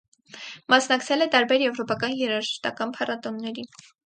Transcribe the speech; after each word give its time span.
Մասնակցել 0.73 1.25
է 1.25 1.27
տարբեր 1.35 1.65
եվրոպական 1.67 2.17
երաժշտական 2.23 2.97
փառատոնների։ 2.99 3.69